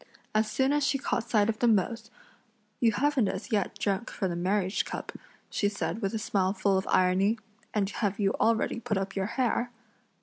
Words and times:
As 0.33 0.49
soon 0.49 0.73
as 0.73 0.83
she 0.83 0.97
caught 0.97 1.29
sight 1.29 1.47
of 1.47 1.59
them 1.59 1.75
both: 1.75 2.09
"You 2.79 2.91
haven't 2.93 3.27
as 3.27 3.51
yet 3.51 3.77
drunk 3.77 4.09
from 4.09 4.31
the 4.31 4.35
marriage 4.35 4.83
cup," 4.83 5.11
she 5.51 5.69
said 5.69 6.01
with 6.01 6.15
a 6.15 6.17
smile 6.17 6.53
full 6.53 6.75
of 6.75 6.87
irony, 6.89 7.37
"and 7.71 7.87
have 7.87 8.19
you 8.19 8.31
already 8.41 8.79
put 8.79 8.97
up 8.97 9.15
your 9.15 9.27
hair?" 9.27 9.69